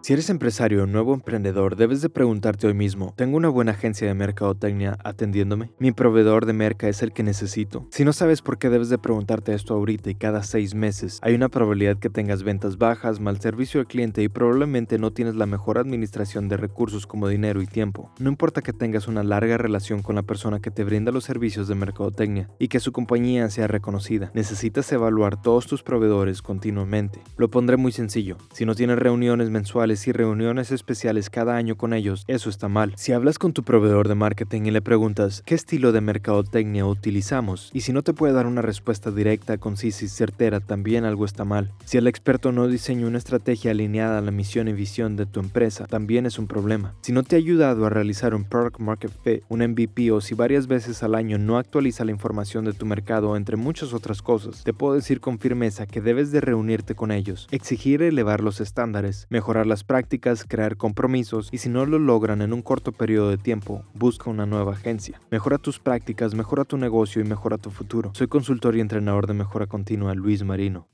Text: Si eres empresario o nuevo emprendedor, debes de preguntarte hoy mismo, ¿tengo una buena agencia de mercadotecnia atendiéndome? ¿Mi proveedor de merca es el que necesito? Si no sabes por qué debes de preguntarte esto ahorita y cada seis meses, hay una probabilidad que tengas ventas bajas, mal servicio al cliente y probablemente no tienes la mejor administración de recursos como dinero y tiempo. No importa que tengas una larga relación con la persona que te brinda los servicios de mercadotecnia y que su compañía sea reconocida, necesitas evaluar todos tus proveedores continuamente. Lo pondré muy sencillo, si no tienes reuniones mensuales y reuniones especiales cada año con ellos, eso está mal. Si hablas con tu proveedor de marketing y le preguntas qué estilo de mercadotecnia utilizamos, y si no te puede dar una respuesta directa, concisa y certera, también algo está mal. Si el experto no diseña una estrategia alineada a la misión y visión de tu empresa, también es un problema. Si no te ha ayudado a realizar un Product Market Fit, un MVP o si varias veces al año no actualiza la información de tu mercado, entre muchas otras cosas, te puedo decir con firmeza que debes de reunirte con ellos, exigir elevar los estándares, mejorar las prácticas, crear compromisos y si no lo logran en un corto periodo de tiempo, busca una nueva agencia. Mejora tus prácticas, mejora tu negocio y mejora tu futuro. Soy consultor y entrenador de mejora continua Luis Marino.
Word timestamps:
Si 0.00 0.12
eres 0.12 0.30
empresario 0.30 0.84
o 0.84 0.86
nuevo 0.86 1.12
emprendedor, 1.12 1.76
debes 1.76 2.00
de 2.00 2.08
preguntarte 2.08 2.66
hoy 2.66 2.74
mismo, 2.74 3.12
¿tengo 3.16 3.36
una 3.36 3.48
buena 3.48 3.72
agencia 3.72 4.06
de 4.06 4.14
mercadotecnia 4.14 4.96
atendiéndome? 5.04 5.72
¿Mi 5.78 5.92
proveedor 5.92 6.46
de 6.46 6.52
merca 6.52 6.88
es 6.88 7.02
el 7.02 7.12
que 7.12 7.22
necesito? 7.22 7.86
Si 7.90 8.04
no 8.04 8.12
sabes 8.12 8.40
por 8.40 8.58
qué 8.58 8.70
debes 8.70 8.88
de 8.88 8.98
preguntarte 8.98 9.52
esto 9.52 9.74
ahorita 9.74 10.08
y 10.08 10.14
cada 10.14 10.44
seis 10.44 10.74
meses, 10.74 11.18
hay 11.20 11.34
una 11.34 11.48
probabilidad 11.48 11.98
que 11.98 12.10
tengas 12.10 12.42
ventas 12.42 12.78
bajas, 12.78 13.20
mal 13.20 13.40
servicio 13.40 13.80
al 13.80 13.86
cliente 13.86 14.22
y 14.22 14.28
probablemente 14.28 14.98
no 14.98 15.10
tienes 15.10 15.34
la 15.34 15.46
mejor 15.46 15.78
administración 15.78 16.48
de 16.48 16.56
recursos 16.56 17.06
como 17.06 17.28
dinero 17.28 17.60
y 17.60 17.66
tiempo. 17.66 18.10
No 18.18 18.30
importa 18.30 18.62
que 18.62 18.72
tengas 18.72 19.08
una 19.08 19.24
larga 19.24 19.58
relación 19.58 20.02
con 20.02 20.14
la 20.14 20.22
persona 20.22 20.60
que 20.60 20.70
te 20.70 20.84
brinda 20.84 21.12
los 21.12 21.24
servicios 21.24 21.68
de 21.68 21.74
mercadotecnia 21.74 22.48
y 22.58 22.68
que 22.68 22.80
su 22.80 22.92
compañía 22.92 23.50
sea 23.50 23.66
reconocida, 23.66 24.30
necesitas 24.32 24.90
evaluar 24.92 25.42
todos 25.42 25.66
tus 25.66 25.82
proveedores 25.82 26.40
continuamente. 26.40 27.20
Lo 27.36 27.50
pondré 27.50 27.76
muy 27.76 27.92
sencillo, 27.92 28.38
si 28.52 28.64
no 28.64 28.74
tienes 28.74 28.98
reuniones 28.98 29.50
mensuales 29.50 29.87
y 29.88 30.12
reuniones 30.12 30.70
especiales 30.70 31.30
cada 31.30 31.56
año 31.56 31.76
con 31.76 31.94
ellos, 31.94 32.24
eso 32.28 32.50
está 32.50 32.68
mal. 32.68 32.92
Si 32.96 33.12
hablas 33.12 33.38
con 33.38 33.54
tu 33.54 33.62
proveedor 33.62 34.06
de 34.06 34.14
marketing 34.14 34.62
y 34.66 34.70
le 34.70 34.82
preguntas 34.82 35.42
qué 35.46 35.54
estilo 35.54 35.92
de 35.92 36.02
mercadotecnia 36.02 36.84
utilizamos, 36.84 37.70
y 37.72 37.80
si 37.80 37.92
no 37.92 38.02
te 38.02 38.12
puede 38.12 38.34
dar 38.34 38.46
una 38.46 38.60
respuesta 38.60 39.10
directa, 39.10 39.56
concisa 39.56 40.04
y 40.04 40.08
certera, 40.08 40.60
también 40.60 41.04
algo 41.04 41.24
está 41.24 41.44
mal. 41.44 41.72
Si 41.86 41.96
el 41.96 42.06
experto 42.06 42.52
no 42.52 42.68
diseña 42.68 43.06
una 43.06 43.18
estrategia 43.18 43.70
alineada 43.70 44.18
a 44.18 44.22
la 44.22 44.30
misión 44.30 44.68
y 44.68 44.74
visión 44.74 45.16
de 45.16 45.24
tu 45.24 45.40
empresa, 45.40 45.86
también 45.86 46.26
es 46.26 46.38
un 46.38 46.46
problema. 46.46 46.94
Si 47.00 47.12
no 47.12 47.22
te 47.22 47.36
ha 47.36 47.38
ayudado 47.38 47.86
a 47.86 47.90
realizar 47.90 48.34
un 48.34 48.44
Product 48.44 48.78
Market 48.80 49.12
Fit, 49.22 49.42
un 49.48 49.60
MVP 49.60 50.10
o 50.12 50.20
si 50.20 50.34
varias 50.34 50.66
veces 50.66 51.02
al 51.02 51.14
año 51.14 51.38
no 51.38 51.56
actualiza 51.56 52.04
la 52.04 52.12
información 52.12 52.64
de 52.64 52.74
tu 52.74 52.84
mercado, 52.84 53.36
entre 53.36 53.56
muchas 53.56 53.94
otras 53.94 54.20
cosas, 54.20 54.64
te 54.64 54.74
puedo 54.74 54.94
decir 54.94 55.20
con 55.20 55.38
firmeza 55.38 55.86
que 55.86 56.00
debes 56.00 56.30
de 56.30 56.40
reunirte 56.40 56.94
con 56.94 57.10
ellos, 57.10 57.48
exigir 57.50 58.02
elevar 58.02 58.42
los 58.42 58.60
estándares, 58.60 59.26
mejorar 59.30 59.66
las 59.66 59.77
prácticas, 59.84 60.44
crear 60.44 60.76
compromisos 60.76 61.48
y 61.52 61.58
si 61.58 61.68
no 61.68 61.86
lo 61.86 61.98
logran 61.98 62.42
en 62.42 62.52
un 62.52 62.62
corto 62.62 62.92
periodo 62.92 63.30
de 63.30 63.38
tiempo, 63.38 63.84
busca 63.94 64.30
una 64.30 64.46
nueva 64.46 64.72
agencia. 64.72 65.20
Mejora 65.30 65.58
tus 65.58 65.78
prácticas, 65.78 66.34
mejora 66.34 66.64
tu 66.64 66.76
negocio 66.76 67.22
y 67.22 67.24
mejora 67.24 67.58
tu 67.58 67.70
futuro. 67.70 68.10
Soy 68.14 68.28
consultor 68.28 68.76
y 68.76 68.80
entrenador 68.80 69.26
de 69.26 69.34
mejora 69.34 69.66
continua 69.66 70.14
Luis 70.14 70.42
Marino. 70.44 70.88